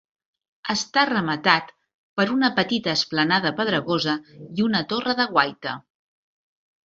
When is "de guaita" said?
5.21-5.75